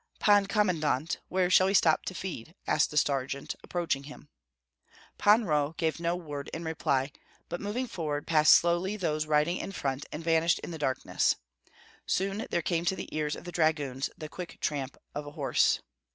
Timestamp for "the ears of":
12.95-13.43